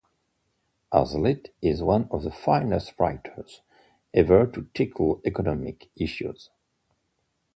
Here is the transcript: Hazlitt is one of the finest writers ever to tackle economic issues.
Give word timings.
Hazlitt 0.91 1.53
is 1.61 1.83
one 1.83 2.07
of 2.09 2.23
the 2.23 2.31
finest 2.31 2.95
writers 2.99 3.61
ever 4.15 4.47
to 4.47 4.63
tackle 4.73 5.21
economic 5.25 5.91
issues. 5.95 6.49